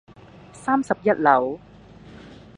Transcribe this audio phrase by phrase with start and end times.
[0.51, 1.59] 三十一樓